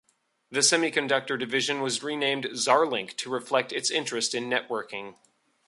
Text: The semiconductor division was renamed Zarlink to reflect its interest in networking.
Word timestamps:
The 0.49 0.61
semiconductor 0.61 1.37
division 1.37 1.79
was 1.79 2.01
renamed 2.01 2.45
Zarlink 2.55 3.15
to 3.17 3.29
reflect 3.29 3.71
its 3.71 3.91
interest 3.91 4.33
in 4.33 4.45
networking. 4.49 5.13